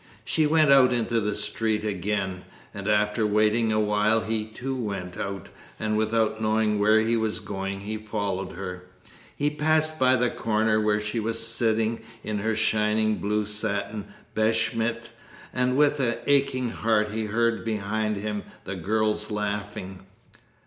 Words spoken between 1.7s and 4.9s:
again, and after waiting awhile he too